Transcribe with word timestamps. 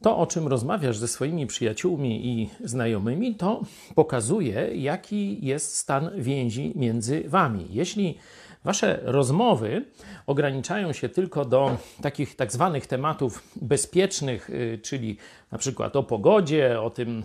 To, 0.00 0.18
o 0.18 0.26
czym 0.26 0.48
rozmawiasz 0.48 0.98
ze 0.98 1.08
swoimi 1.08 1.46
przyjaciółmi 1.46 2.26
i 2.26 2.50
znajomymi, 2.64 3.34
to 3.34 3.62
pokazuje, 3.94 4.70
jaki 4.74 5.46
jest 5.46 5.76
stan 5.76 6.10
więzi 6.16 6.72
między 6.76 7.24
wami. 7.26 7.66
Jeśli 7.70 8.18
wasze 8.64 9.00
rozmowy 9.02 9.84
ograniczają 10.26 10.92
się 10.92 11.08
tylko 11.08 11.44
do 11.44 11.76
takich 12.02 12.36
tak 12.36 12.52
zwanych 12.52 12.86
tematów 12.86 13.42
bezpiecznych, 13.62 14.50
y, 14.50 14.80
czyli 14.82 15.16
na 15.52 15.58
przykład 15.58 15.96
o 15.96 16.02
pogodzie, 16.02 16.80
o 16.80 16.90
tym, 16.90 17.22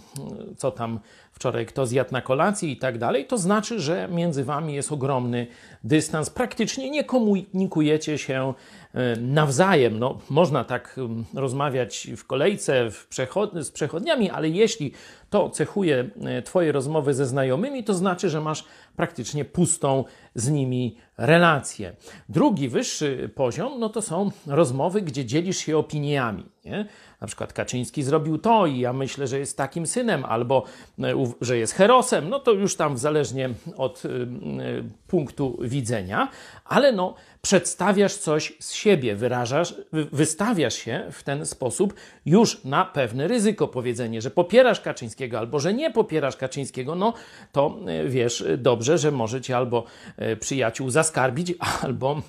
y, 0.52 0.56
co 0.56 0.72
tam 0.72 1.00
wczoraj 1.32 1.66
kto 1.66 1.86
zjadł 1.86 2.12
na 2.12 2.22
kolacji 2.22 2.72
i 2.72 2.78
tak 2.78 2.98
dalej, 2.98 3.26
to 3.26 3.38
znaczy, 3.38 3.80
że 3.80 4.08
między 4.12 4.44
wami 4.44 4.74
jest 4.74 4.92
ogromny 4.92 5.48
dystans. 5.84 6.30
Praktycznie 6.30 6.90
nie 6.90 7.04
komunikujecie 7.04 8.18
się 8.18 8.54
y, 8.96 9.22
nawzajem. 9.22 10.00
No, 10.00 10.20
można 10.30 10.64
tak 10.64 11.00
rozmawiać 11.34 12.08
w 12.18 12.26
kolejce 12.26 12.92
w 12.92 13.08
przechod 13.08 13.54
z 13.54 13.72
przechodniami, 13.72 14.30
ale 14.30 14.50
jeśli 14.50 14.92
to 15.30 15.50
cechuje 15.50 16.10
Twoje 16.46 16.72
rozmowy 16.72 17.14
ze 17.14 17.26
znajomymi, 17.26 17.84
to 17.84 17.94
znaczy, 17.94 18.30
że 18.30 18.42
masz 18.42 18.66
praktycznie 18.96 19.46
pustą 19.46 20.04
z 20.36 20.50
nimi 20.50 20.98
relację. 21.26 21.96
Drugi, 22.30 22.70
wyższy 22.70 23.30
poziom, 23.36 23.80
no 23.80 23.90
to 23.90 24.02
są 24.02 24.32
rozmowy, 24.48 25.02
gdzie 25.02 25.26
dzielisz 25.26 25.58
się 25.58 25.78
opiniami. 25.78 26.46
Nie? 26.66 26.86
Na 27.22 27.28
przykład 27.28 27.54
Kaczyński 27.54 28.04
zrobił 28.04 28.38
to 28.38 28.66
i 28.66 28.80
ja 28.80 28.94
myślę, 28.94 29.28
że 29.28 29.40
jest 29.40 29.58
takim 29.58 29.88
synem, 29.88 30.26
albo 30.26 30.64
e, 31.00 31.34
że 31.42 31.58
jest 31.58 31.74
herosem, 31.74 32.30
no 32.30 32.40
to 32.40 32.52
już 32.52 32.76
tam 32.76 32.98
zależnie 32.98 33.50
od 33.78 34.06
y, 34.06 34.10
y, 34.10 34.84
punktu 35.08 35.58
widzenia, 35.62 36.30
ale 36.66 36.92
no 36.92 37.16
przedstawiasz 37.42 38.16
coś 38.16 38.54
z 38.60 38.74
siebie, 38.74 39.16
wyrażasz, 39.16 39.76
wystawiasz 39.92 40.74
się 40.76 41.08
w 41.12 41.24
ten 41.24 41.46
sposób 41.46 41.94
już 42.26 42.64
na 42.64 42.86
pewne 42.86 43.28
ryzyko. 43.28 43.68
Powiedzenie, 43.68 44.22
że 44.22 44.32
popierasz 44.32 44.82
Kaczyńskiego 44.82 45.40
albo 45.40 45.60
że 45.60 45.74
nie 45.74 45.92
popierasz 45.92 46.38
Kaczyńskiego, 46.38 46.96
no 46.96 47.14
to 47.52 47.78
e, 47.88 48.08
wiesz 48.08 48.46
dobrze, 48.58 48.98
że 48.98 49.12
może 49.12 49.42
cię 49.42 49.58
albo 49.58 49.84
e, 50.18 50.36
przyjaciół 50.36 50.90
zaskarbić, 51.14 51.54
albo 51.84 52.22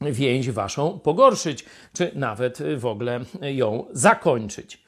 więź 0.00 0.50
waszą 0.50 0.98
pogorszyć, 0.98 1.64
czy 1.92 2.10
nawet 2.14 2.58
w 2.76 2.86
ogóle 2.86 3.20
ją 3.40 3.86
zakończyć. 3.92 4.82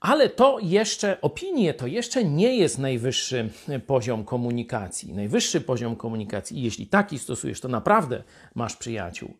Ale 0.00 0.28
to 0.28 0.58
jeszcze, 0.62 1.20
opinie 1.20 1.74
to 1.74 1.86
jeszcze 1.86 2.24
nie 2.24 2.56
jest 2.56 2.78
najwyższy 2.78 3.48
poziom 3.86 4.24
komunikacji. 4.24 5.12
Najwyższy 5.12 5.60
poziom 5.60 5.96
komunikacji, 5.96 6.62
jeśli 6.62 6.86
taki 6.86 7.18
stosujesz, 7.18 7.60
to 7.60 7.68
naprawdę 7.68 8.22
masz 8.54 8.76
przyjaciół. 8.76 9.34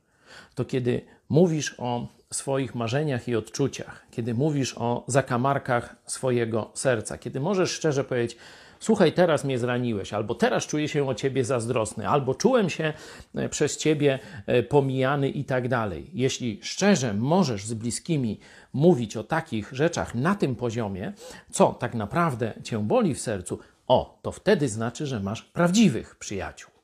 To 0.55 0.65
kiedy 0.65 1.01
mówisz 1.29 1.75
o 1.79 2.07
swoich 2.33 2.75
marzeniach 2.75 3.29
i 3.29 3.37
odczuciach, 3.37 4.07
kiedy 4.11 4.35
mówisz 4.35 4.75
o 4.79 5.05
zakamarkach 5.07 5.97
swojego 6.07 6.71
serca, 6.75 7.19
kiedy 7.19 7.41
możesz 7.41 7.71
szczerze 7.71 8.05
powiedzieć, 8.05 8.37
słuchaj, 8.81 9.13
teraz 9.13 9.45
mnie 9.45 9.59
zraniłeś, 9.59 10.13
albo 10.13 10.35
teraz 10.35 10.67
czuję 10.67 10.89
się 10.89 11.09
o 11.09 11.15
ciebie 11.15 11.45
zazdrosny, 11.45 12.09
albo 12.09 12.35
czułem 12.35 12.71
się 12.71 12.93
e, 13.35 13.49
przez 13.49 13.77
ciebie 13.77 14.19
e, 14.47 14.63
pomijany 14.63 15.29
i 15.29 15.45
tak 15.45 15.69
dalej. 15.69 16.11
Jeśli 16.15 16.61
szczerze 16.63 17.15
możesz 17.15 17.67
z 17.67 17.75
bliskimi 17.75 18.41
mówić 18.73 19.17
o 19.17 19.25
takich 19.25 19.73
rzeczach 19.73 20.15
na 20.15 20.35
tym 20.35 20.57
poziomie, 20.57 21.13
co 21.51 21.73
tak 21.73 21.95
naprawdę 21.95 22.53
cię 22.65 22.79
boli 22.79 23.15
w 23.15 23.21
sercu, 23.21 23.59
o, 23.89 24.19
to 24.23 24.33
wtedy 24.33 24.69
znaczy, 24.69 25.07
że 25.07 25.21
masz 25.21 25.43
prawdziwych 25.43 26.17
przyjaciół. 26.17 26.80